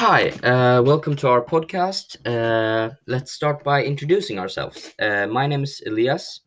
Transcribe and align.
Hi, 0.00 0.30
uh, 0.30 0.80
welcome 0.80 1.14
to 1.16 1.28
our 1.28 1.44
podcast. 1.44 2.16
Uh, 2.26 2.94
let's 3.06 3.32
start 3.32 3.62
by 3.62 3.84
introducing 3.84 4.38
ourselves. 4.38 4.94
Uh, 4.98 5.26
my 5.26 5.46
name 5.46 5.62
is 5.62 5.82
Elias. 5.86 6.40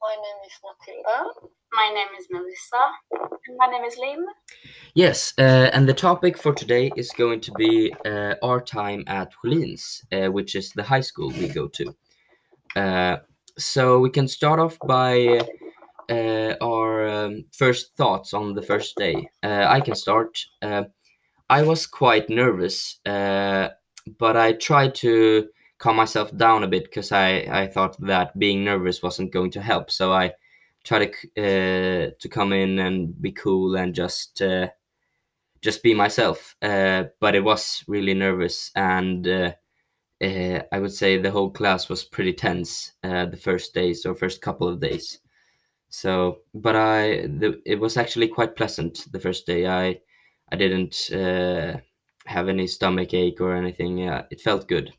My 0.00 0.16
name 0.16 0.40
is 0.46 0.52
Matilda. 0.64 1.30
My 1.74 1.92
name 1.94 2.08
is 2.18 2.26
Melissa. 2.30 3.36
And 3.46 3.58
my 3.58 3.66
name 3.66 3.84
is 3.84 3.98
Lynn. 3.98 4.24
Yes, 4.94 5.34
uh, 5.36 5.68
and 5.74 5.86
the 5.86 5.92
topic 5.92 6.38
for 6.38 6.54
today 6.54 6.90
is 6.96 7.10
going 7.18 7.42
to 7.42 7.52
be 7.52 7.94
uh, 8.06 8.36
our 8.42 8.62
time 8.62 9.04
at 9.08 9.30
Sjölins, 9.34 10.02
uh, 10.10 10.32
which 10.32 10.54
is 10.54 10.70
the 10.70 10.82
high 10.82 11.02
school 11.02 11.28
we 11.32 11.48
go 11.48 11.68
to. 11.68 11.94
Uh, 12.76 13.16
so 13.58 13.98
we 13.98 14.08
can 14.08 14.26
start 14.26 14.58
off 14.58 14.78
by 14.86 15.38
uh, 16.08 16.54
our 16.62 17.06
um, 17.06 17.44
first 17.52 17.94
thoughts 17.94 18.32
on 18.32 18.54
the 18.54 18.62
first 18.62 18.96
day. 18.96 19.28
Uh, 19.42 19.66
I 19.68 19.82
can 19.82 19.94
start. 19.94 20.30
I 21.50 21.62
was 21.62 21.84
quite 21.84 22.30
nervous, 22.30 23.00
uh, 23.04 23.70
but 24.18 24.36
I 24.36 24.52
tried 24.52 24.94
to 24.96 25.48
calm 25.78 25.96
myself 25.96 26.34
down 26.36 26.62
a 26.62 26.68
bit 26.68 26.84
because 26.84 27.10
I, 27.10 27.38
I 27.50 27.66
thought 27.66 28.00
that 28.06 28.38
being 28.38 28.64
nervous 28.64 29.02
wasn't 29.02 29.32
going 29.32 29.50
to 29.52 29.60
help. 29.60 29.90
So 29.90 30.12
I 30.12 30.32
tried 30.84 31.12
to 31.12 31.28
uh, 31.36 32.10
to 32.20 32.28
come 32.28 32.52
in 32.52 32.78
and 32.78 33.20
be 33.20 33.32
cool 33.32 33.76
and 33.76 33.92
just 33.92 34.40
uh, 34.40 34.68
just 35.60 35.82
be 35.82 35.92
myself. 35.92 36.54
Uh, 36.62 37.04
but 37.18 37.34
it 37.34 37.42
was 37.42 37.82
really 37.88 38.14
nervous, 38.14 38.70
and 38.76 39.26
uh, 39.26 39.52
uh, 40.22 40.60
I 40.70 40.78
would 40.78 40.92
say 40.92 41.18
the 41.18 41.32
whole 41.32 41.50
class 41.50 41.88
was 41.88 42.04
pretty 42.04 42.32
tense 42.34 42.92
the 43.02 43.40
first 43.42 43.74
days 43.74 44.06
or 44.06 44.14
first 44.14 44.40
couple 44.40 44.68
of 44.68 44.80
days. 44.80 45.18
So, 45.88 46.42
but 46.54 46.76
I 46.76 47.26
the, 47.26 47.60
it 47.66 47.80
was 47.80 47.96
actually 47.96 48.28
quite 48.28 48.54
pleasant 48.54 49.06
the 49.10 49.18
first 49.20 49.46
day. 49.46 49.66
I 49.66 50.00
I 50.52 50.56
didn't 50.56 51.10
uh, 51.12 51.78
have 52.26 52.48
any 52.48 52.66
stomach 52.66 53.14
ache 53.14 53.40
or 53.40 53.54
anything. 53.54 53.98
Yeah, 53.98 54.26
it 54.30 54.40
felt 54.40 54.68
good. 54.68 54.92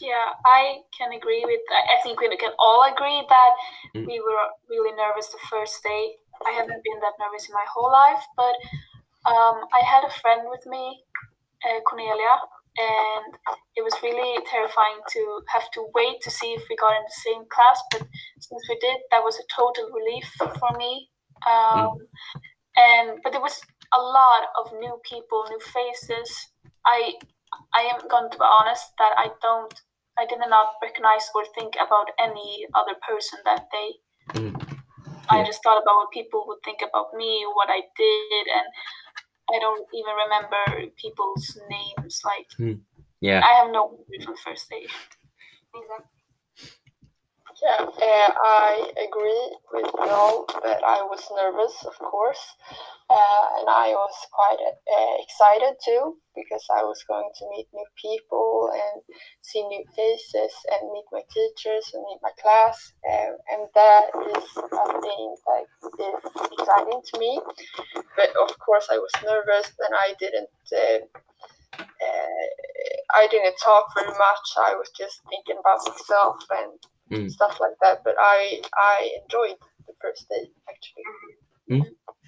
Yeah, 0.00 0.32
I 0.44 0.80
can 0.96 1.12
agree 1.12 1.44
with 1.44 1.60
that. 1.68 1.84
I 1.98 2.02
think 2.02 2.20
we 2.20 2.34
can 2.36 2.52
all 2.58 2.82
agree 2.84 3.22
that 3.28 3.52
Mm. 3.94 4.06
we 4.06 4.20
were 4.20 4.46
really 4.68 4.92
nervous 4.96 5.28
the 5.28 5.38
first 5.50 5.82
day. 5.82 6.16
I 6.46 6.50
haven't 6.52 6.82
been 6.82 7.00
that 7.00 7.14
nervous 7.20 7.48
in 7.48 7.54
my 7.54 7.66
whole 7.72 7.92
life, 7.92 8.24
but 8.36 8.54
um, 9.30 9.56
I 9.72 9.80
had 9.84 10.04
a 10.04 10.10
friend 10.20 10.42
with 10.48 10.64
me, 10.66 11.04
uh, 11.68 11.80
Cornelia, 11.86 12.34
and 12.78 13.36
it 13.76 13.82
was 13.84 13.94
really 14.02 14.42
terrifying 14.50 15.00
to 15.12 15.42
have 15.48 15.70
to 15.72 15.86
wait 15.94 16.20
to 16.22 16.30
see 16.30 16.54
if 16.54 16.64
we 16.70 16.76
got 16.76 16.96
in 16.96 17.04
the 17.04 17.20
same 17.28 17.44
class. 17.50 17.80
But 17.92 18.02
since 18.40 18.62
we 18.68 18.78
did, 18.80 18.96
that 19.10 19.22
was 19.22 19.38
a 19.38 19.46
total 19.54 19.90
relief 19.92 20.26
for 20.58 20.72
me. 20.78 21.10
Um, 21.46 22.08
and 22.76 23.20
but 23.22 23.32
there 23.32 23.42
was 23.42 23.60
a 23.92 24.00
lot 24.00 24.42
of 24.58 24.72
new 24.80 25.00
people, 25.04 25.44
new 25.48 25.60
faces. 25.60 26.52
I 26.86 27.14
I 27.74 27.82
am 27.92 28.08
going 28.08 28.30
to 28.30 28.38
be 28.38 28.44
honest 28.44 28.92
that 28.98 29.12
I 29.16 29.30
don't 29.40 29.74
I 30.18 30.26
did 30.26 30.38
not 30.38 30.76
recognize 30.82 31.28
or 31.34 31.44
think 31.54 31.74
about 31.76 32.12
any 32.20 32.66
other 32.74 32.96
person 33.06 33.38
that 33.44 33.68
day. 33.72 33.90
Mm. 34.34 34.52
I 35.30 35.44
just 35.44 35.62
thought 35.62 35.80
about 35.80 35.96
what 35.96 36.10
people 36.10 36.44
would 36.48 36.62
think 36.64 36.80
about 36.82 37.14
me, 37.14 37.44
what 37.54 37.68
I 37.70 37.80
did, 37.96 38.44
and 38.52 38.66
I 39.48 39.58
don't 39.58 39.86
even 39.94 40.14
remember 40.24 40.92
people's 40.96 41.58
names. 41.70 42.20
Like 42.24 42.48
Yeah, 43.20 43.40
I 43.44 43.62
have 43.62 43.70
no 43.72 43.88
memory 43.88 44.24
from 44.24 44.34
the 44.34 44.40
first 44.44 44.68
day. 44.68 44.86
Yeah, 47.62 47.78
uh, 47.86 48.32
I 48.42 48.90
agree 48.98 49.56
with 49.72 49.86
y'all 49.94 50.46
that 50.64 50.82
I 50.82 51.00
was 51.06 51.22
nervous, 51.30 51.72
of 51.86 51.94
course, 51.98 52.42
uh, 53.08 53.44
and 53.60 53.68
I 53.70 53.94
was 53.94 54.16
quite 54.32 54.58
uh, 54.66 55.14
excited 55.22 55.78
too 55.84 56.18
because 56.34 56.66
I 56.74 56.82
was 56.82 57.04
going 57.06 57.30
to 57.38 57.44
meet 57.54 57.68
new 57.72 57.86
people 57.94 58.70
and 58.74 59.02
see 59.42 59.62
new 59.62 59.84
faces 59.94 60.52
and 60.74 60.90
meet 60.90 61.04
my 61.12 61.22
teachers 61.30 61.86
and 61.94 62.02
meet 62.02 62.18
my 62.20 62.34
class, 62.42 62.94
uh, 63.08 63.30
and 63.54 63.68
that 63.76 64.10
is 64.34 64.44
something 64.58 65.34
that 65.46 65.64
is 66.02 66.50
exciting 66.58 67.00
to 67.14 67.18
me. 67.20 67.40
But 68.16 68.30
of 68.42 68.58
course, 68.58 68.88
I 68.90 68.98
was 68.98 69.12
nervous 69.24 69.70
and 69.78 69.94
I 69.94 70.14
didn't. 70.18 70.50
Uh, 70.72 71.06
uh, 71.78 72.46
I 73.14 73.28
didn't 73.30 73.56
talk 73.62 73.86
very 73.94 74.08
much. 74.10 74.46
I 74.58 74.74
was 74.74 74.90
just 74.96 75.20
thinking 75.28 75.58
about 75.60 75.80
myself 75.86 76.36
and 76.50 76.72
Mm. 77.12 77.30
stuff 77.30 77.58
like 77.60 77.76
that. 77.82 78.00
But 78.04 78.16
I 78.18 78.60
I 78.74 79.10
enjoyed 79.22 79.56
the 79.86 79.94
first 80.00 80.28
day 80.28 80.50
actually. 80.68 81.04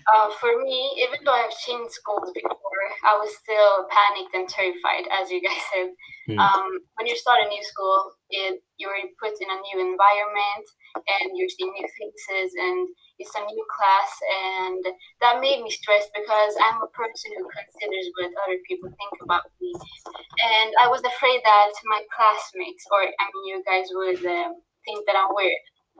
Uh, 0.04 0.28
for 0.36 0.52
me, 0.60 0.92
even 1.00 1.24
though 1.24 1.32
I've 1.32 1.56
changed 1.64 1.96
schools 1.96 2.28
before, 2.34 2.84
I 3.08 3.16
was 3.16 3.32
still 3.40 3.88
panicked 3.88 4.36
and 4.36 4.48
terrified, 4.48 5.08
as 5.08 5.32
you 5.32 5.40
guys 5.40 5.64
said. 5.72 5.88
Mm. 6.28 6.40
Um, 6.40 6.68
when 6.96 7.08
you 7.08 7.16
start 7.16 7.40
a 7.40 7.48
new 7.48 7.64
school, 7.64 8.12
it, 8.28 8.60
you're 8.76 8.96
put 9.16 9.32
in 9.40 9.48
a 9.48 9.60
new 9.64 9.80
environment 9.80 10.66
and 10.96 11.32
you're 11.36 11.48
seeing 11.48 11.72
new 11.72 11.88
faces 11.88 12.52
and 12.52 12.88
it's 13.16 13.32
a 13.32 13.44
new 13.48 13.64
class. 13.72 14.12
And 14.28 14.84
that 15.24 15.40
made 15.40 15.64
me 15.64 15.72
stressed 15.72 16.12
because 16.12 16.52
I'm 16.60 16.84
a 16.84 16.92
person 16.92 17.32
who 17.36 17.48
considers 17.48 18.06
what 18.20 18.32
other 18.44 18.60
people 18.68 18.92
think 18.92 19.14
about 19.24 19.48
me. 19.56 19.72
And 19.72 20.68
I 20.84 20.88
was 20.88 21.00
afraid 21.00 21.40
that 21.44 21.72
my 21.88 22.04
classmates, 22.12 22.84
or 22.92 23.08
I 23.08 23.24
mean, 23.32 23.44
you 23.48 23.58
guys 23.64 23.88
would 23.88 24.20
um, 24.28 24.60
think 24.84 25.06
that 25.06 25.16
I'm 25.16 25.34
weird. 25.34 25.52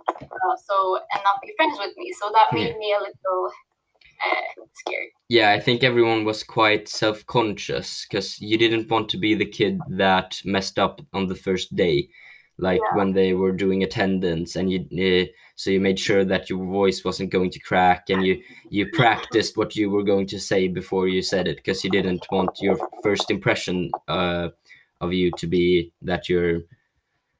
Uh, 0.09 0.56
so, 0.67 0.97
and 1.12 1.22
not 1.25 1.41
be 1.43 1.53
friends 1.56 1.78
with 1.78 1.97
me. 1.97 2.12
So 2.21 2.31
that 2.33 2.53
made 2.53 2.77
me 2.77 2.93
a 2.93 2.99
little 3.00 3.50
uh, 4.25 4.62
scared. 4.75 5.09
yeah. 5.28 5.50
I 5.53 5.61
think 5.61 5.83
everyone 5.83 6.25
was 6.25 6.43
quite 6.43 6.89
self-conscious 6.89 8.06
because 8.06 8.41
you 8.41 8.59
didn't 8.59 8.91
want 8.91 9.09
to 9.11 9.19
be 9.19 9.34
the 9.34 9.47
kid 9.47 9.78
that 9.91 10.41
messed 10.45 10.78
up 10.78 11.00
on 11.12 11.27
the 11.28 11.34
first 11.34 11.75
day, 11.75 12.09
like 12.59 12.81
Yeah. 12.81 12.97
when 12.99 13.12
they 13.12 13.33
were 13.34 13.53
doing 13.53 13.83
attendance, 13.83 14.56
and 14.56 14.71
you 14.71 14.81
uh, 14.81 15.27
so 15.56 15.71
you 15.71 15.81
made 15.81 15.99
sure 15.99 16.25
that 16.25 16.51
your 16.51 16.65
voice 16.65 17.05
wasn't 17.05 17.31
going 17.31 17.51
to 17.51 17.61
crack, 17.61 18.11
and 18.11 18.25
you 18.25 18.43
you 18.71 18.87
practiced 18.93 19.56
what 19.56 19.75
you 19.77 19.91
were 19.91 20.05
going 20.05 20.27
to 20.28 20.39
say 20.39 20.69
before 20.69 21.09
you 21.09 21.22
said 21.22 21.49
it 21.49 21.56
because 21.56 21.84
you 21.84 21.91
didn't 21.91 22.27
want 22.31 22.61
your 22.61 22.77
first 23.03 23.31
impression 23.31 23.91
uh, 24.09 24.49
of 25.01 25.12
you 25.12 25.31
to 25.39 25.47
be 25.47 25.93
that 26.03 26.28
you're 26.28 26.61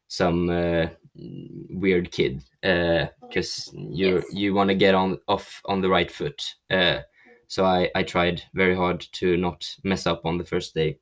some 0.09 0.49
uh, 0.50 0.87
weird 1.16 2.10
kid 2.10 2.42
because 2.62 3.70
you 3.72 4.16
Yes. 4.16 4.25
you 4.32 4.54
want 4.54 4.69
to 4.69 4.75
get 4.75 4.94
on 4.94 5.19
off 5.28 5.60
on 5.66 5.80
the 5.80 5.88
right 5.88 6.10
foot. 6.10 6.42
Uh, 6.70 7.00
so 7.48 7.64
I 7.64 7.91
I 7.94 8.02
tried 8.02 8.42
very 8.54 8.75
hard 8.76 9.00
to 9.20 9.36
not 9.36 9.64
mess 9.84 10.06
up 10.06 10.25
on 10.25 10.38
the 10.38 10.44
first 10.44 10.75
day. 10.75 10.98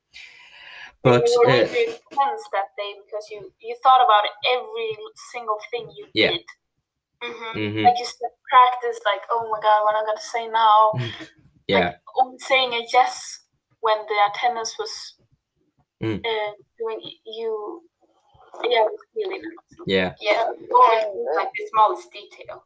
But 1.02 1.24
you 1.28 1.40
were 1.44 1.52
uh, 1.52 1.68
really 1.72 1.98
tense 2.12 2.44
that 2.52 2.68
day 2.78 2.94
because 3.04 3.28
you 3.30 3.52
you 3.60 3.76
thought 3.82 4.04
about 4.04 4.24
every 4.54 4.96
single 5.32 5.58
thing 5.70 5.90
you 5.96 6.06
Yeah. 6.14 6.30
did. 6.30 6.44
hmm 7.22 7.58
mhm, 7.58 7.84
Like 7.84 7.98
you 7.98 8.06
said, 8.06 8.30
practice. 8.50 9.00
Like, 9.04 9.22
oh 9.30 9.48
my 9.50 9.60
god, 9.60 9.82
what 9.84 9.96
am 9.96 10.04
I 10.04 10.06
gonna 10.06 10.20
say 10.20 10.48
now? 10.48 10.92
yeah, 11.68 11.96
Only 12.18 12.38
saying 12.38 12.72
a 12.74 12.82
yes 12.92 13.46
when 13.80 13.98
the 14.06 14.18
attendance 14.30 14.76
was 14.78 15.14
Mm. 16.02 16.20
uh, 16.24 16.52
doing 16.78 17.00
you. 17.26 17.82
Yeah, 18.64 18.84
it 18.84 18.92
was 18.92 19.06
really 19.16 19.38
nice. 19.38 19.78
yeah, 19.86 20.14
Yeah, 20.20 20.44
always 20.74 21.04
like 21.36 21.50
the 21.56 21.64
smallest 21.72 22.10
detail. 22.12 22.64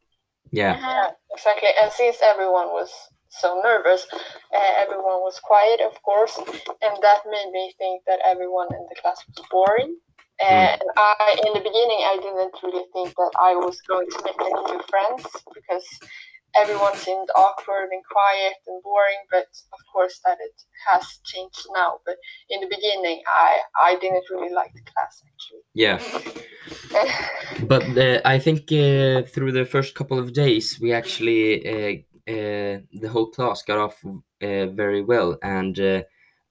yeah, 0.51 0.79
Yeah, 0.79 1.11
exactly. 1.33 1.69
And 1.81 1.91
since 1.93 2.19
everyone 2.23 2.69
was 2.69 2.91
so 3.29 3.61
nervous, 3.63 4.07
uh, 4.13 4.73
everyone 4.79 5.21
was 5.23 5.39
quiet, 5.41 5.81
of 5.81 6.01
course, 6.03 6.37
and 6.39 6.95
that 7.03 7.21
made 7.31 7.51
me 7.53 7.75
think 7.79 8.03
that 8.07 8.21
everyone 8.25 8.69
in 8.73 8.87
the 8.89 8.97
class 9.01 9.23
was 9.29 9.47
boring. 9.51 9.97
And 10.39 10.83
I, 10.97 11.41
in 11.47 11.53
the 11.55 11.61
beginning, 11.65 12.01
I 12.05 12.19
didn't 12.21 12.55
really 12.63 12.85
think 12.93 13.15
that 13.17 13.33
I 13.41 13.55
was 13.55 13.81
going 13.89 14.07
to 14.11 14.19
make 14.25 14.41
any 14.41 14.63
new 14.77 14.83
friends 14.91 15.25
because 15.55 15.87
everyone 16.61 16.97
seemed 16.97 17.29
awkward 17.35 17.89
and 17.93 18.03
quiet 18.11 18.55
and 18.67 18.83
boring. 18.83 19.23
But 19.31 19.49
of 19.73 19.81
course, 19.93 20.21
that 20.25 20.39
it 20.41 20.57
has 20.91 21.19
changed 21.25 21.67
now. 21.75 22.01
But 22.05 22.17
in 22.51 22.61
the 22.61 22.69
beginning, 22.69 23.23
I 23.27 23.61
I 23.81 23.97
didn't 24.01 24.25
really 24.31 24.53
like 24.53 24.73
the 24.75 24.83
class 24.91 25.23
actually. 25.31 25.65
yeah. 25.75 25.99
But 27.67 27.97
uh, 27.97 28.21
I 28.25 28.39
think 28.39 28.73
uh, 28.73 29.23
through 29.33 29.53
the 29.53 29.65
first 29.65 29.95
couple 29.95 30.19
of 30.19 30.33
days, 30.33 30.79
we 30.81 30.93
actually 30.93 31.45
uh, 31.67 31.97
uh, 32.29 32.81
the 32.93 33.09
whole 33.09 33.31
class 33.31 33.63
got 33.63 33.79
off 33.79 34.05
uh, 34.05 34.67
very 34.67 35.03
well, 35.03 35.39
and 35.43 35.79
uh, 35.79 36.03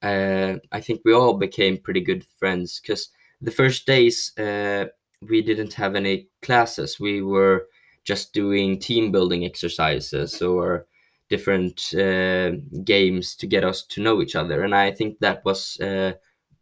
uh, 0.01 0.55
I 0.71 0.81
think 0.81 1.01
we 1.03 1.13
all 1.13 1.33
became 1.33 1.77
pretty 1.77 2.01
good 2.01 2.25
friends. 2.39 2.79
Because 2.79 3.09
the 3.41 3.51
first 3.51 3.85
days 3.85 4.31
uh, 4.37 4.85
we 5.21 5.41
didn't 5.41 5.73
have 5.73 5.95
any 5.95 6.29
classes; 6.41 6.99
we 6.99 7.21
were 7.21 7.67
just 8.05 8.33
doing 8.33 8.79
team 8.79 9.11
building 9.11 9.45
exercises 9.45 10.41
or 10.41 10.85
different 11.29 11.93
uh, 11.95 12.51
games 12.83 13.35
to 13.35 13.47
get 13.47 13.63
us 13.63 13.83
to 13.83 14.01
know 14.01 14.21
each 14.21 14.35
other, 14.35 14.63
and 14.63 14.75
I 14.75 14.91
think 14.91 15.19
that 15.19 15.43
was 15.43 15.79
uh, 15.81 16.13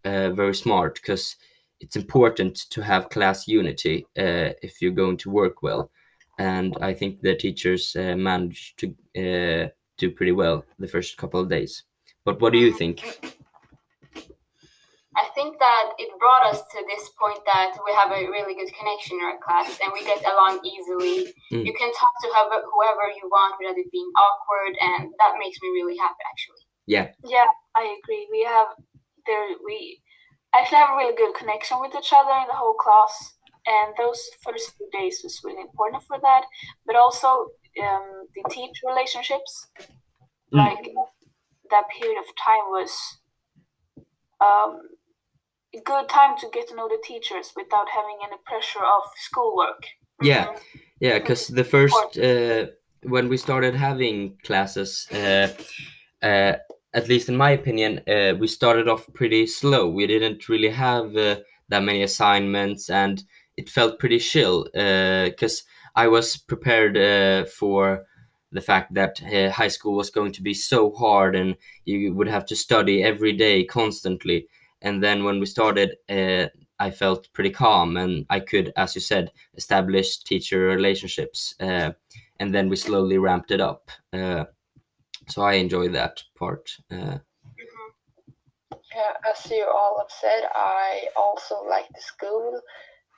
uh, 0.05 0.29
very 0.31 0.55
smart 0.55 0.95
because 0.95 1.35
it's 1.79 1.97
important 1.97 2.69
to 2.69 2.81
have 2.81 3.09
class 3.09 3.47
unity 3.47 4.05
uh, 4.17 4.55
if 4.61 4.81
you're 4.81 4.91
going 4.91 5.17
to 5.17 5.29
work 5.29 5.61
well. 5.61 5.91
And 6.39 6.75
I 6.81 6.93
think 6.93 7.21
the 7.21 7.35
teachers 7.35 7.95
uh, 7.95 8.15
managed 8.15 8.79
to 8.79 8.87
uh, 9.17 9.69
do 9.97 10.11
pretty 10.11 10.31
well 10.31 10.65
the 10.79 10.87
first 10.87 11.17
couple 11.17 11.39
of 11.39 11.49
days. 11.49 11.83
But 12.25 12.41
what 12.41 12.53
do 12.53 12.59
you 12.59 12.71
think? 12.71 13.42
I 15.15 15.29
think 15.35 15.59
that 15.59 15.93
it 15.97 16.09
brought 16.19 16.45
us 16.49 16.61
to 16.73 16.79
this 16.89 17.09
point 17.21 17.39
that 17.45 17.77
we 17.85 17.93
have 17.93 18.09
a 18.11 18.25
really 18.29 18.55
good 18.55 18.71
connection 18.73 19.19
in 19.19 19.25
our 19.25 19.37
class 19.39 19.77
and 19.81 19.93
we 19.93 20.03
get 20.03 20.21
along 20.25 20.61
easily. 20.65 21.33
Mm. 21.53 21.65
You 21.65 21.73
can 21.73 21.91
talk 21.93 22.13
to 22.21 22.27
whoever, 22.33 22.65
whoever 22.65 23.05
you 23.13 23.29
want 23.29 23.55
without 23.59 23.77
it 23.77 23.91
being 23.91 24.09
awkward, 24.17 24.73
and 24.81 25.13
that 25.21 25.37
makes 25.37 25.57
me 25.61 25.69
really 25.69 25.97
happy 25.97 26.23
actually. 26.25 26.63
Yeah. 26.85 27.13
Yeah, 27.23 27.47
I 27.75 27.83
agree. 28.01 28.27
We 28.31 28.43
have 28.43 28.67
there 29.25 29.55
we 29.63 30.01
actually 30.53 30.77
have 30.77 30.91
a 30.93 30.97
really 30.97 31.15
good 31.15 31.33
connection 31.35 31.79
with 31.79 31.93
each 31.97 32.11
other 32.11 32.33
in 32.41 32.47
the 32.47 32.57
whole 32.57 32.75
class, 32.75 33.13
and 33.65 33.93
those 33.97 34.19
first 34.43 34.75
few 34.77 34.89
days 34.91 35.21
was 35.23 35.39
really 35.43 35.61
important 35.61 36.03
for 36.03 36.17
that. 36.19 36.43
But 36.85 36.95
also 36.95 37.53
um, 37.81 38.27
the 38.35 38.43
teacher 38.49 38.87
relationships, 38.87 39.67
Mm. 40.53 40.57
like 40.57 40.85
that 41.71 41.85
period 41.89 42.19
of 42.19 42.25
time 42.35 42.65
was 42.69 42.93
um, 44.39 44.81
a 45.75 45.81
good 45.81 46.09
time 46.09 46.35
to 46.39 46.47
get 46.53 46.67
to 46.69 46.75
know 46.75 46.87
the 46.87 47.01
teachers 47.03 47.53
without 47.55 47.87
having 47.89 48.17
any 48.25 48.37
pressure 48.45 48.83
of 48.83 49.03
schoolwork. 49.15 49.83
Yeah. 50.21 50.47
Mhm. 50.47 50.59
Yeah, 50.99 51.19
because 51.19 51.47
the 51.47 51.63
first 51.63 52.17
uh, 52.17 52.67
when 53.03 53.27
we 53.29 53.37
started 53.37 53.75
having 53.75 54.37
classes, 54.43 55.07
uh, 55.11 55.47
uh, 56.21 56.53
at 56.93 57.09
least 57.09 57.29
in 57.29 57.35
my 57.35 57.51
opinion, 57.51 58.01
uh, 58.07 58.33
we 58.39 58.47
started 58.47 58.87
off 58.87 59.07
pretty 59.13 59.47
slow. 59.47 59.89
We 59.89 60.07
didn't 60.07 60.47
really 60.49 60.69
have 60.69 61.15
uh, 61.15 61.37
that 61.69 61.83
many 61.83 62.03
assignments, 62.03 62.89
and 62.89 63.23
it 63.57 63.69
felt 63.69 63.99
pretty 63.99 64.19
chill. 64.19 64.65
Because 64.73 65.63
I 65.95 66.07
was 66.07 66.37
prepared 66.37 66.97
uh, 66.97 67.45
for 67.45 68.05
the 68.51 68.61
fact 68.61 68.93
that 68.93 69.21
uh, 69.23 69.49
high 69.51 69.67
school 69.67 69.95
was 69.95 70.11
going 70.11 70.31
to 70.33 70.43
be 70.43 70.53
so 70.53 70.91
hard, 70.91 71.35
and 71.35 71.55
you 71.85 72.13
would 72.13 72.27
have 72.27 72.45
to 72.45 72.55
study 72.55 73.03
every 73.03 73.33
day 73.33 73.63
constantly. 73.65 74.47
And 74.83 75.01
then 75.01 75.23
when 75.23 75.39
we 75.39 75.45
started, 75.47 75.95
uh, 76.09 76.47
I 76.79 76.91
felt 76.91 77.31
pretty 77.33 77.49
calm, 77.49 77.97
and 77.97 78.25
I 78.29 78.39
could, 78.41 78.73
as 78.75 78.93
you 78.95 79.01
said, 79.01 79.31
establish 79.55 80.19
teacher 80.19 80.59
relationships 80.67 81.55
uh, 81.59 81.91
and 82.39 82.53
then 82.53 82.69
we 82.69 82.75
slowly 82.75 83.17
ramped 83.17 83.51
it 83.51 83.61
up 83.61 83.89
uh, 84.11 84.43
so 85.29 85.41
i 85.41 85.53
enjoy 85.53 85.87
that 85.89 86.21
part 86.35 86.75
Mhm. 86.91 87.21
Yeah, 88.95 89.13
as 89.27 89.49
you 89.49 89.65
all 89.65 89.97
have 89.97 90.11
said, 90.11 90.43
I 90.53 91.07
also 91.15 91.63
like 91.67 91.87
the 91.95 92.01
school 92.01 92.61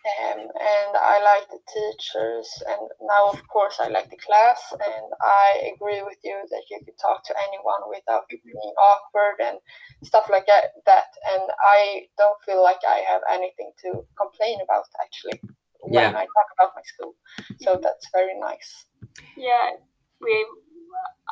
um, 0.06 0.40
and 0.40 0.92
I 0.96 1.22
like 1.24 1.50
the 1.50 1.60
teachers. 1.66 2.48
And 2.68 2.90
now, 3.02 3.30
of 3.34 3.42
course, 3.48 3.78
I 3.80 3.88
like 3.88 4.10
the 4.10 4.18
class. 4.18 4.62
And 4.74 5.08
I 5.22 5.74
agree 5.74 6.02
with 6.04 6.18
you 6.24 6.38
that 6.50 6.64
you 6.70 6.80
could 6.86 6.98
talk 7.02 7.24
to 7.26 7.36
anyone 7.48 7.90
without 7.90 8.30
being 8.30 8.74
awkward 8.78 9.42
and 9.42 9.58
stuff 10.04 10.30
like 10.30 10.46
that. 10.48 10.78
that. 10.86 11.10
And 11.34 11.44
I 11.68 12.08
don't 12.18 12.38
feel 12.46 12.62
like 12.62 12.82
I 12.88 13.04
have 13.10 13.22
anything 13.32 13.72
to 13.84 14.06
complain 14.18 14.60
about 14.62 14.86
actually 15.02 15.42
when 15.82 16.04
Yeah. 16.04 16.10
I 16.18 16.26
talk 16.26 16.50
about 16.58 16.76
my 16.76 16.84
school. 16.86 17.16
So 17.62 17.80
that's 17.82 18.08
very 18.14 18.38
nice. 18.40 18.86
Yeah, 19.38 19.72
we. 20.22 20.46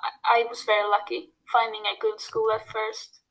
I, 0.04 0.40
I 0.40 0.46
was 0.50 0.64
very 0.64 0.88
lucky 0.90 1.32
finding 1.52 1.82
a 1.86 2.00
good 2.00 2.20
school 2.20 2.52
at 2.52 2.68
first, 2.68 3.22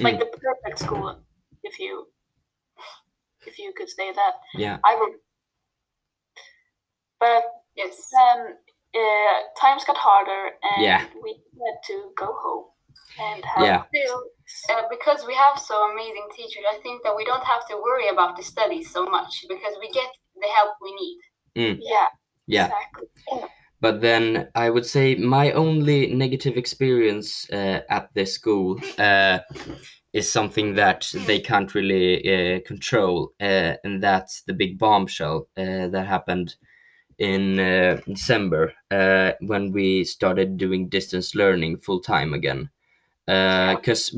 like 0.00 0.18
the 0.18 0.26
perfect 0.26 0.78
school, 0.78 1.20
if 1.62 1.78
you, 1.78 2.06
if 3.46 3.58
you 3.58 3.72
could 3.76 3.88
say 3.88 4.12
that. 4.12 4.34
yeah 4.54 4.78
I 4.84 4.94
would. 4.96 5.12
But 7.20 7.42
Yes. 7.76 8.08
then 8.12 8.56
uh, 8.94 9.36
times 9.60 9.84
got 9.84 9.96
harder, 9.96 10.42
and 10.62 10.82
Yeah. 10.82 11.04
we 11.22 11.32
had 11.64 11.76
to 11.90 12.12
go 12.16 12.26
home 12.44 12.66
and 13.18 13.44
have. 13.44 13.64
Yeah. 13.66 13.82
Still, 13.92 14.22
uh, 14.70 14.82
because 14.88 15.26
we 15.26 15.34
have 15.34 15.58
so 15.58 15.90
amazing 15.90 16.28
teachers, 16.36 16.64
I 16.70 16.78
think 16.78 17.02
that 17.02 17.16
we 17.16 17.24
don't 17.24 17.42
have 17.44 17.66
to 17.68 17.76
worry 17.76 18.08
about 18.08 18.36
the 18.36 18.42
studies 18.42 18.92
so 18.92 19.06
much 19.06 19.44
because 19.48 19.74
we 19.80 19.88
get 19.90 20.10
the 20.40 20.48
help 20.48 20.76
we 20.80 20.92
need. 20.94 21.18
Yeah. 21.82 22.08
yeah 22.46 22.66
Exactly. 22.66 23.08
But 23.84 24.00
then 24.00 24.48
i 24.54 24.70
would 24.70 24.86
say 24.86 25.14
my 25.14 25.52
only 25.52 26.06
negative 26.14 26.56
experience 26.56 27.46
uh, 27.52 27.80
at 27.90 28.08
this 28.14 28.32
school 28.32 28.80
uh, 28.98 29.38
is 30.14 30.32
something 30.32 30.74
that 30.74 31.12
they 31.26 31.38
can't 31.38 31.74
really 31.74 32.08
uh, 32.34 32.60
control 32.66 33.34
uh, 33.42 33.74
and 33.84 34.02
that's 34.02 34.40
the 34.46 34.54
big 34.54 34.78
bombshell 34.78 35.46
uh, 35.58 35.86
that 35.88 36.06
happened 36.06 36.56
in 37.18 37.60
uh, 37.60 38.00
december 38.06 38.72
when 39.40 39.70
we 39.70 40.02
started 40.02 40.56
doing 40.56 40.88
distance 40.88 41.34
learning 41.34 41.76
full 41.76 42.00
time 42.00 42.32
again 42.32 42.70
because 43.26 44.16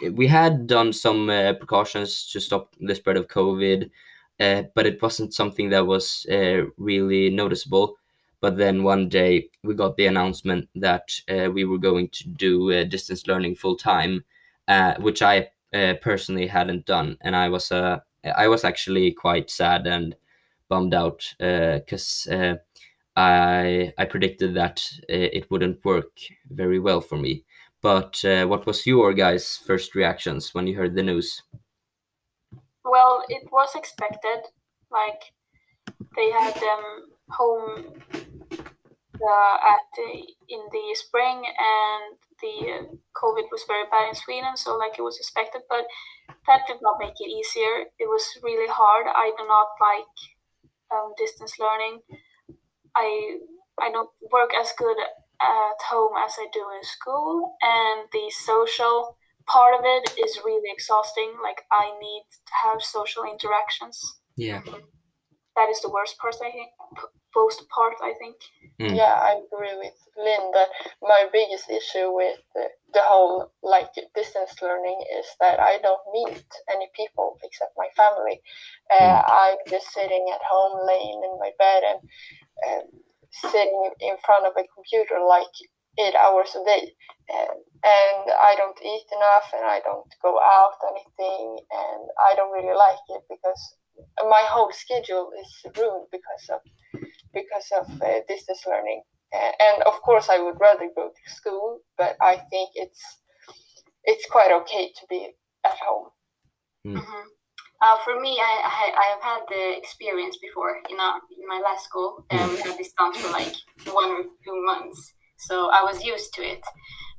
we, 0.00 0.10
we 0.10 0.26
had 0.26 0.66
done 0.66 0.92
some 0.92 1.28
precautions 1.58 2.30
to 2.30 2.38
stop 2.38 2.74
the 2.80 2.94
spread 2.94 3.16
of 3.16 3.28
covid 3.28 3.90
but 4.38 4.86
it 4.86 5.00
wasn't 5.00 5.32
something 5.32 5.70
that 5.70 5.86
was 5.86 6.26
really 6.76 7.30
noticeable 7.30 7.96
but 8.46 8.56
then 8.56 8.84
one 8.84 9.08
day 9.08 9.48
we 9.64 9.74
got 9.74 9.96
the 9.96 10.06
announcement 10.06 10.68
that 10.76 11.10
uh, 11.28 11.50
we 11.50 11.64
were 11.64 11.78
going 11.78 12.08
to 12.10 12.28
do 12.28 12.70
uh, 12.70 12.84
distance 12.84 13.26
learning 13.26 13.56
full 13.56 13.74
time 13.76 14.24
uh, 14.68 14.94
which 15.00 15.20
i 15.20 15.48
uh, 15.74 15.94
personally 16.00 16.46
hadn't 16.46 16.86
done. 16.86 17.18
And 17.22 17.34
i 17.34 17.48
was 17.48 17.72
uh, 17.72 17.98
i 18.36 18.46
was 18.46 18.62
actually 18.62 19.10
quite 19.10 19.50
sad 19.50 19.88
and 19.88 20.14
bummed 20.68 20.94
out 20.94 21.34
because 21.40 22.28
uh, 22.30 22.54
i 23.16 23.92
i 23.98 24.04
predicted 24.04 24.54
that 24.54 24.88
uh, 25.10 25.30
it 25.38 25.50
wouldn't 25.50 25.84
work 25.84 26.12
very 26.50 26.78
well 26.78 27.00
for 27.00 27.16
me. 27.16 27.44
But 27.82 28.24
uh, 28.24 28.46
what 28.46 28.64
was 28.64 28.86
your 28.86 29.12
guys 29.12 29.56
first 29.66 29.96
reactions 29.96 30.54
when 30.54 30.68
you 30.68 30.76
heard 30.76 30.94
the 30.94 31.02
news? 31.02 31.42
Well, 32.84 33.24
it 33.28 33.50
was 33.50 33.74
expected. 33.74 34.40
Like 34.92 35.32
they 36.14 36.30
had 36.30 36.54
them 36.54 37.10
home 37.28 38.02
uh, 39.20 39.56
at 39.74 39.82
the, 39.96 40.10
in 40.48 40.62
the 40.70 40.86
spring, 40.94 41.44
and 41.44 42.18
the 42.40 42.56
uh, 42.72 42.84
COVID 43.16 43.48
was 43.50 43.64
very 43.66 43.84
bad 43.90 44.08
in 44.08 44.14
Sweden. 44.14 44.56
So 44.56 44.76
like 44.76 44.98
it 44.98 45.02
was 45.02 45.16
expected, 45.16 45.62
but 45.68 45.84
that 46.46 46.66
did 46.66 46.78
not 46.82 46.98
make 46.98 47.16
it 47.18 47.30
easier. 47.30 47.88
It 47.98 48.08
was 48.08 48.24
really 48.42 48.68
hard. 48.68 49.06
I 49.08 49.32
do 49.36 49.44
not 49.46 49.68
like 49.80 50.16
um, 50.92 51.12
distance 51.16 51.54
learning. 51.58 52.00
I 52.94 53.38
I 53.80 53.90
don't 53.90 54.10
work 54.32 54.50
as 54.58 54.72
good 54.76 54.96
at 55.40 55.78
home 55.88 56.14
as 56.24 56.34
I 56.38 56.46
do 56.52 56.64
in 56.76 56.82
school, 56.82 57.56
and 57.62 58.08
the 58.12 58.30
social 58.30 59.16
part 59.46 59.74
of 59.78 59.84
it 59.84 60.18
is 60.18 60.40
really 60.44 60.70
exhausting. 60.72 61.34
Like 61.42 61.62
I 61.70 61.92
need 62.00 62.24
to 62.30 62.52
have 62.64 62.82
social 62.82 63.24
interactions. 63.24 64.00
yeah 64.36 64.60
That 65.56 65.68
is 65.70 65.80
the 65.80 65.90
worst 65.90 66.18
part. 66.18 66.36
I 66.42 66.50
think. 66.50 66.70
P- 67.36 67.40
Most 67.40 67.68
part, 67.68 67.94
I 68.02 68.14
think. 68.18 68.36
Mm. 68.80 68.96
Yeah, 68.96 69.14
I 69.20 69.40
agree 69.44 69.76
with 69.78 69.94
Lynn 70.16 70.50
that 70.52 70.68
my 71.02 71.28
biggest 71.32 71.68
issue 71.70 72.12
with 72.14 72.38
the, 72.54 72.68
the 72.94 73.02
whole 73.02 73.52
like 73.62 73.90
distance 74.14 74.54
learning 74.62 74.98
is 75.18 75.26
that 75.40 75.60
I 75.60 75.78
don't 75.82 76.00
meet 76.12 76.44
any 76.74 76.88
people 76.96 77.38
except 77.44 77.72
my 77.76 77.88
family. 77.96 78.40
Uh, 78.92 79.22
I'm 79.26 79.58
just 79.68 79.92
sitting 79.92 80.26
at 80.34 80.40
home, 80.50 80.86
laying 80.86 81.20
in 81.24 81.38
my 81.38 81.50
bed, 81.58 81.82
and 81.84 82.00
um, 82.68 82.86
sitting 83.52 83.90
in 84.00 84.16
front 84.24 84.46
of 84.46 84.52
a 84.56 84.64
computer 84.74 85.20
like 85.28 85.52
eight 85.98 86.14
hours 86.14 86.56
a 86.56 86.64
day. 86.64 86.92
And, 87.28 87.58
and 87.84 88.24
I 88.42 88.54
don't 88.56 88.78
eat 88.82 89.06
enough, 89.12 89.48
and 89.56 89.64
I 89.64 89.80
don't 89.80 90.08
go 90.22 90.38
out 90.40 90.76
anything, 90.92 91.58
and 91.70 92.02
I 92.22 92.34
don't 92.36 92.52
really 92.52 92.76
like 92.76 93.02
it 93.08 93.22
because 93.28 93.76
my 94.28 94.44
whole 94.48 94.72
schedule 94.72 95.30
is 95.40 95.50
ruined 95.76 96.06
because 96.12 96.46
of 96.50 96.60
because 97.34 97.68
of 97.80 97.86
uh, 98.04 98.20
distance 98.28 98.62
learning. 98.66 99.02
Uh, 99.34 99.52
and 99.60 99.82
of 99.84 100.00
course, 100.02 100.28
I 100.30 100.38
would 100.38 100.58
rather 100.60 100.88
go 100.96 101.08
to 101.08 101.30
school, 101.34 101.80
but 101.98 102.16
I 102.20 102.36
think 102.50 102.70
it's 102.74 103.02
it's 104.04 104.26
quite 104.30 104.52
okay 104.52 104.92
to 104.92 105.06
be 105.08 105.34
at 105.64 105.78
home. 105.86 106.08
hmm 106.94 107.26
Uh, 107.86 107.98
for 108.04 108.16
me, 108.24 108.32
I, 108.52 108.54
I 108.82 108.86
I 109.04 109.06
have 109.14 109.24
had 109.32 109.42
the 109.54 109.64
experience 109.82 110.36
before 110.46 110.72
in, 110.92 110.98
our, 111.06 111.16
in 111.40 111.44
my 111.54 111.60
last 111.66 111.82
school, 111.88 112.10
and 112.30 112.44
we 112.52 112.58
had 112.66 112.76
distance 112.82 113.16
for 113.20 113.30
like 113.40 113.56
one 114.00 114.10
or 114.16 114.22
two 114.44 114.58
months, 114.70 115.00
so 115.48 115.54
I 115.78 115.82
was 115.88 115.98
used 116.12 116.30
to 116.36 116.42
it. 116.54 116.64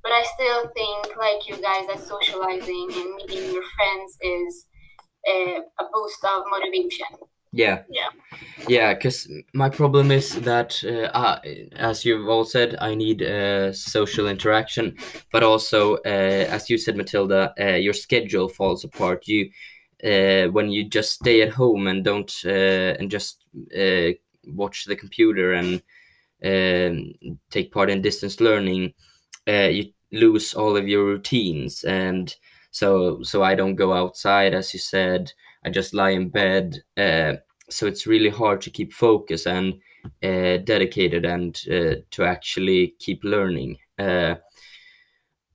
But 0.04 0.12
I 0.20 0.24
still 0.36 0.62
think, 0.80 1.02
like 1.26 1.42
you 1.50 1.56
guys, 1.70 1.86
that 1.90 2.02
socializing 2.16 2.88
and 3.00 3.10
meeting 3.20 3.46
your 3.56 3.68
friends 3.76 4.10
is 4.38 4.52
uh, 5.34 5.60
a 5.84 5.86
boost 5.94 6.22
of 6.34 6.40
motivation. 6.56 7.12
Yeah. 7.52 7.84
Yeah. 7.90 8.10
Yeah, 8.68 8.94
because 8.94 9.32
my 9.54 9.70
problem 9.70 10.12
is 10.12 10.36
that, 10.42 10.84
uh, 10.84 11.10
uh, 11.18 11.40
as 11.76 12.06
you've 12.06 12.28
all 12.28 12.46
said, 12.46 12.76
I 12.82 12.96
need 12.96 13.24
uh, 13.24 13.74
social 13.74 14.28
interaction, 14.28 14.98
but 15.32 15.44
also, 15.44 15.96
uh, 15.98 16.48
as 16.50 16.70
you 16.70 16.78
said, 16.78 16.98
Matilda, 16.98 17.54
uh, 17.60 17.76
your 17.76 17.94
schedule 17.94 18.50
falls 18.50 18.84
apart. 18.84 19.28
You, 19.28 19.50
uh, 20.04 20.48
when 20.52 20.70
you 20.72 20.90
just 20.90 21.14
stay 21.14 21.42
at 21.42 21.54
home 21.54 21.88
and 21.88 22.04
don't, 22.04 22.34
uh, 22.46 22.96
and 23.00 23.10
just 23.12 23.44
uh, 23.78 24.10
watch 24.48 24.86
the 24.86 24.96
computer 24.96 25.54
and 25.54 25.82
um, 26.44 27.14
take 27.50 27.72
part 27.72 27.90
in 27.90 28.02
distance 28.02 28.40
learning, 28.40 28.94
uh, 29.48 29.70
you 29.70 29.86
lose 30.12 30.54
all 30.54 30.78
of 30.78 30.88
your 30.88 31.06
routines 31.06 31.84
and 31.84 32.36
so 32.72 33.22
so 33.24 33.44
I 33.44 33.56
don't 33.56 33.76
go 33.76 33.94
outside, 33.94 34.54
as 34.54 34.74
you 34.74 34.80
said. 34.80 35.32
I 35.68 35.70
just 35.70 35.94
lie 35.94 36.12
in 36.12 36.30
bed. 36.30 36.82
Uh, 36.96 37.34
so 37.70 37.88
it's 37.88 38.08
really 38.08 38.30
hard 38.30 38.62
to 38.62 38.70
keep 38.70 38.94
focus 38.94 39.46
and 39.46 39.74
uh, 40.24 40.64
dedicated 40.64 41.26
and 41.26 41.62
uh, 41.70 41.96
to 42.12 42.24
actually 42.24 42.96
keep 43.00 43.22
learning. 43.26 43.78
Uh, 44.00 44.36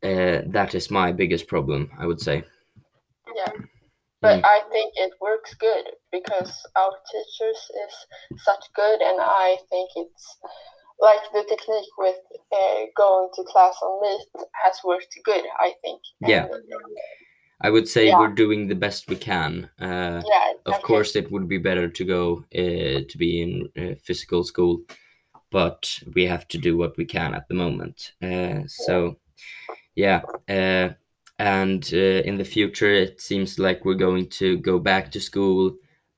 uh, 0.02 0.42
that 0.49 0.75
is 0.75 0.90
my 0.90 1.12
biggest 1.12 1.49
problem, 1.49 1.90
I 1.99 2.07
would 2.07 2.21
say. 2.21 2.45
Yeah. 3.35 3.52
But 4.21 4.42
Mm. 4.42 4.45
I 4.45 4.59
think 4.71 4.92
it 4.97 5.12
works 5.21 5.54
good 5.54 5.87
because 6.11 6.52
our 6.76 6.95
teachers 7.11 7.61
is 7.85 7.95
such 8.45 8.64
good, 8.75 9.00
and 9.00 9.19
I 9.21 9.57
think 9.71 9.88
it's 9.97 10.26
like 11.00 11.25
the 11.33 11.45
technique 11.49 11.95
with 11.97 12.21
uh, 12.61 12.81
going 12.97 13.31
to 13.35 13.42
class 13.45 13.76
on 13.83 14.00
Meet 14.02 14.47
has 14.64 14.76
worked 14.85 15.14
good. 15.25 15.45
I 15.59 15.73
think. 15.83 16.00
Yeah. 16.21 16.45
And, 16.45 16.71
I 17.62 17.71
would 17.71 17.88
say 17.88 18.07
Yeah. 18.09 18.19
we're 18.19 18.35
doing 18.35 18.69
the 18.69 18.75
best 18.75 19.09
we 19.09 19.16
can. 19.16 19.71
Uh, 19.81 20.23
yeah. 20.33 20.52
of 20.66 20.83
course, 20.83 21.16
it 21.16 21.31
would 21.31 21.49
be 21.49 21.59
better 21.59 21.88
to 21.88 22.04
go 22.04 22.45
uh, 22.54 23.00
to 23.09 23.14
be 23.19 23.42
in 23.42 23.69
uh, 23.76 23.95
physical 24.02 24.45
school, 24.45 24.83
but 25.50 25.99
we 26.14 26.26
have 26.26 26.47
to 26.49 26.59
do 26.59 26.76
what 26.76 26.97
we 26.97 27.04
can 27.04 27.35
at 27.35 27.49
the 27.49 27.54
moment. 27.54 28.12
Uh, 28.23 28.66
so, 28.66 29.16
yeah. 29.95 30.23
Uh, 30.49 30.90
and 31.38 31.90
uh, 31.92 32.23
in 32.28 32.38
the 32.38 32.45
future, 32.45 32.90
it 32.92 33.21
seems 33.21 33.59
like 33.59 33.85
we're 33.85 33.95
going 34.09 34.28
to 34.28 34.59
go 34.59 34.78
back 34.78 35.11
to 35.12 35.21
school 35.21 35.76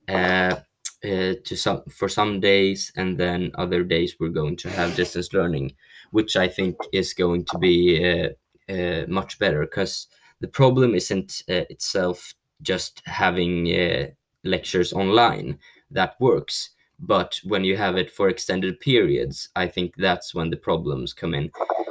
uh, 0.08 0.56
uh, 1.04 1.34
to 1.44 1.56
some 1.56 1.82
for 1.90 2.08
some 2.08 2.40
days, 2.40 2.92
and 2.96 3.18
then 3.18 3.50
other 3.54 3.82
days 3.84 4.16
we're 4.20 4.28
going 4.40 4.56
to 4.56 4.70
have 4.70 4.96
distance 4.96 5.32
learning, 5.32 5.72
which 6.10 6.36
I 6.36 6.48
think 6.48 6.76
is 6.92 7.14
going 7.14 7.44
to 7.46 7.58
be 7.58 8.04
uh, 8.04 8.28
uh, 8.72 9.04
much 9.08 9.38
better 9.38 9.60
because 9.60 10.08
the 10.40 10.48
problem 10.48 10.94
isn't 10.94 11.42
uh, 11.48 11.64
itself 11.70 12.34
just 12.62 13.02
having 13.06 13.68
uh, 13.74 14.06
lectures 14.44 14.92
online. 14.92 15.58
That 15.90 16.16
works. 16.20 16.70
But 17.00 17.40
when 17.44 17.64
you 17.64 17.76
have 17.76 17.96
it 17.96 18.10
for 18.10 18.28
extended 18.28 18.78
periods 18.80 19.48
i 19.56 19.66
think 19.66 19.94
that's 19.96 20.32
when 20.34 20.50
the 20.50 20.56
problems 20.56 21.12
come 21.12 21.34
in. 21.34 21.50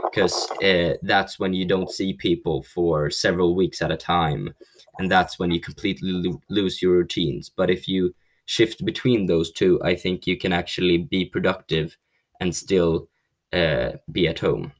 Because 0.10 0.50
uh, 0.64 0.94
that's 1.02 1.40
when 1.40 1.54
you 1.54 1.66
don't 1.66 1.90
see 1.92 2.14
people 2.14 2.64
for 2.64 3.10
several 3.10 3.56
weeks 3.56 3.82
at 3.82 3.92
a 3.92 3.98
time. 3.98 4.54
And 5.00 5.10
that's 5.12 5.40
when 5.40 5.52
you 5.52 5.60
completely 5.60 6.12
lo- 6.12 6.42
lose 6.50 6.82
your 6.82 6.94
routines. 6.94 7.50
But 7.50 7.70
if 7.72 7.88
you 7.88 8.14
shift 8.46 8.84
between 8.86 9.26
those 9.26 9.52
two 9.52 9.82
i 9.84 9.96
think 9.96 10.28
you 10.28 10.38
can 10.38 10.52
actually 10.52 10.98
be 10.98 11.24
productive 11.26 11.96
and 12.42 12.54
still 12.56 13.08
uh, 13.54 13.92
be 14.12 14.28
at 14.28 14.40
home 14.40 14.74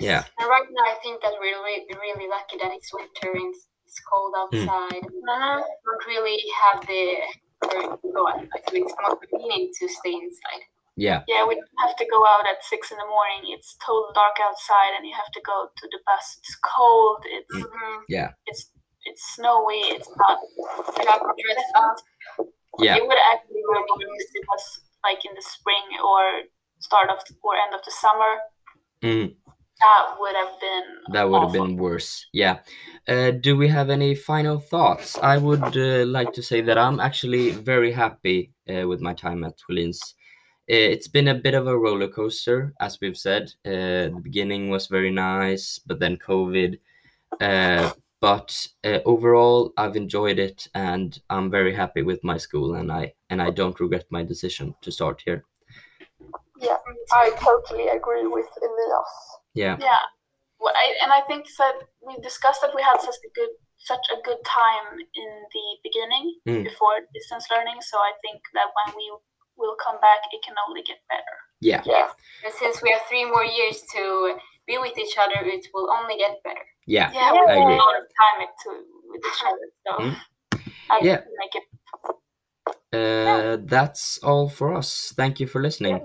Yes. 0.00 0.02
Yeah. 0.02 0.22
And 0.38 0.48
right 0.48 0.68
now, 0.70 0.84
I 0.92 0.96
think 1.02 1.20
that 1.22 1.32
we're 1.40 1.60
really, 1.62 1.84
really 2.00 2.28
lucky 2.28 2.56
that 2.62 2.72
it's 2.72 2.92
winter 2.92 3.30
and 3.32 3.50
it's- 3.52 3.68
it's 3.86 4.00
cold 4.10 4.32
Hmm. 4.34 4.40
outside. 4.40 5.02
and 5.04 5.28
Uh-huh. 5.28 5.60
we 5.62 5.72
don't 5.84 6.06
really 6.14 6.38
have 6.62 6.78
the 6.86 7.02
urge 7.76 8.00
to 8.02 8.08
go 8.16 8.22
out. 8.28 8.40
Like, 8.52 8.66
it's 8.72 8.94
more 9.02 9.16
convenient 9.16 9.74
to 9.78 9.88
stay 9.88 10.14
inside. 10.14 10.64
yeah 10.96 11.20
Yeah, 11.26 11.42
we 11.48 11.54
have 11.82 11.94
to 11.96 12.04
go 12.14 12.20
out 12.32 12.44
at 12.46 12.62
six 12.72 12.90
in 12.92 12.98
the 13.02 13.06
morning. 13.06 13.42
It's 13.54 13.76
total 13.86 14.12
dark 14.12 14.36
outside, 14.40 14.92
and 14.96 15.06
you 15.08 15.14
have 15.14 15.30
to 15.36 15.40
go 15.40 15.56
to 15.80 15.84
the 15.92 16.00
bus. 16.06 16.36
It's 16.40 16.54
cold. 16.74 17.20
It's 17.36 17.54
Mhm. 17.56 18.02
Yeah. 18.08 18.28
It's 18.46 18.62
it's 19.08 19.24
snowy. 19.34 19.80
It's 19.96 20.10
not. 20.22 20.38
You 20.98 21.06
have 21.12 21.22
to 21.22 21.78
up. 21.84 21.96
yeah 22.78 22.96
It 22.98 23.04
would 23.08 23.18
actually 23.32 23.62
really 23.70 23.84
be 23.98 24.04
nice 24.12 24.26
if 24.28 24.34
it 24.40 24.46
was 24.52 24.64
like 25.02 25.20
in 25.28 25.34
the 25.34 25.42
spring 25.54 25.86
or 26.10 26.20
start 26.78 27.08
of 27.10 27.18
or 27.42 27.56
end 27.56 27.74
of 27.74 27.82
the 27.84 27.90
summer. 28.04 28.32
Mhm. 29.02 29.36
That 29.82 30.16
would 30.20 30.36
have 30.36 30.60
been. 30.60 30.84
that 31.12 31.28
would 31.28 31.42
have 31.42 31.52
been 31.52 31.76
worse 31.76 32.26
yeah 32.32 32.58
uh, 33.08 33.30
do 33.32 33.56
we 33.56 33.68
have 33.68 33.90
any 33.90 34.14
final 34.14 34.58
thoughts 34.60 35.18
i 35.18 35.36
would 35.36 35.76
uh, 35.76 36.04
like 36.06 36.32
to 36.32 36.42
say 36.42 36.60
that 36.60 36.78
i'm 36.78 37.00
actually 37.00 37.50
very 37.50 37.92
happy 37.92 38.52
uh, 38.72 38.86
with 38.86 39.00
my 39.00 39.12
time 39.12 39.42
at 39.44 39.58
Sjölins. 39.58 40.14
Uh, 40.70 40.86
it's 40.94 41.08
been 41.08 41.28
a 41.28 41.34
bit 41.34 41.54
of 41.54 41.66
a 41.66 41.76
roller 41.76 42.08
coaster 42.08 42.72
as 42.80 42.98
we've 43.00 43.16
said 43.16 43.44
uh, 43.66 44.06
the 44.14 44.20
beginning 44.22 44.70
was 44.70 44.86
very 44.86 45.10
nice 45.10 45.80
but 45.86 45.98
then 45.98 46.16
covid 46.16 46.78
uh, 47.40 47.90
but 48.20 48.48
uh, 48.84 49.00
overall 49.04 49.72
i've 49.76 49.96
enjoyed 49.96 50.38
it 50.38 50.68
and 50.74 51.20
i'm 51.30 51.50
very 51.50 51.74
happy 51.74 52.02
with 52.02 52.22
my 52.22 52.36
school 52.36 52.74
and 52.74 52.92
i 52.92 53.12
and 53.30 53.42
i 53.42 53.50
don't 53.50 53.80
regret 53.80 54.06
my 54.10 54.22
decision 54.22 54.74
to 54.80 54.92
start 54.92 55.20
here 55.26 55.44
Yeah, 56.60 56.76
I 57.12 57.30
totally 57.40 57.88
agree 57.88 58.26
with 58.26 58.46
Elias. 58.62 59.41
Yeah 59.54 59.76
Yeah, 59.80 60.02
well, 60.60 60.74
I, 60.76 60.94
and 61.02 61.12
I 61.12 61.20
think 61.22 61.46
that 61.58 61.76
we 62.06 62.16
discussed 62.22 62.60
that 62.62 62.74
we 62.74 62.82
had 62.82 62.98
such 63.00 63.18
a 63.24 63.30
good 63.34 63.52
such 63.78 64.06
a 64.14 64.18
good 64.22 64.38
time 64.46 64.86
in 64.94 65.30
the 65.54 65.66
beginning 65.82 66.38
Mm. 66.46 66.62
before 66.64 66.94
distance 67.12 67.46
learning. 67.50 67.80
So 67.82 67.98
I 67.98 68.12
think 68.22 68.40
that 68.54 68.68
when 68.78 68.94
we 68.96 69.06
will 69.56 69.76
come 69.84 69.98
back, 70.00 70.20
it 70.32 70.40
can 70.46 70.54
only 70.68 70.82
get 70.82 70.98
better. 71.08 71.36
yeah 71.60 71.82
Yeah, 71.84 72.08
And 72.44 72.52
since 72.54 72.82
we 72.82 72.90
have 72.94 73.02
three 73.08 73.24
more 73.26 73.44
years 73.44 73.82
to 73.94 74.02
be 74.66 74.78
with 74.78 74.96
each 74.98 75.16
other, 75.18 75.40
it 75.42 75.66
will 75.74 75.90
only 75.90 76.16
get 76.16 76.38
better. 76.44 76.66
yeah 76.86 77.10
Yeah, 77.12 77.30
I 77.30 77.32
we 77.32 77.38
have 77.42 77.58
agree. 77.58 77.74
a 77.74 77.82
lot 77.84 77.94
of 78.00 78.04
time 78.22 78.40
to 78.62 78.70
with 79.10 79.22
each 79.30 79.42
other. 79.48 79.66
So 79.86 79.90
Mm. 80.04 80.14
I 80.90 80.96
Yeah. 81.02 81.20
make 81.42 81.54
it 81.60 81.66
uh, 82.92 83.56
that's 83.64 84.18
all 84.22 84.48
for 84.48 84.74
us 84.74 85.12
thank 85.16 85.40
you 85.40 85.46
for 85.46 85.60
listening 85.62 86.00